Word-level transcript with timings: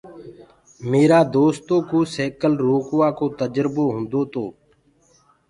ميرآ 0.89 1.19
دوستو 1.37 1.75
ڪوُ 1.89 1.99
سيڪل 2.15 2.53
روڪوآ 2.67 3.07
ڪو 3.17 3.25
تجربو 3.41 3.83
هوُندو 3.93 4.21
تو۔ 4.33 4.45